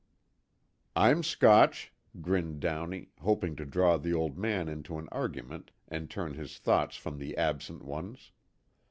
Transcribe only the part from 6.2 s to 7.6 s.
his thoughts from the